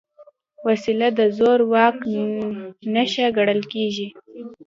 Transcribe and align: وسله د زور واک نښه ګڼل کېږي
وسله 0.65 1.09
د 1.19 1.21
زور 1.37 1.59
واک 1.71 1.97
نښه 2.93 3.25
ګڼل 3.37 3.61
کېږي 3.73 4.07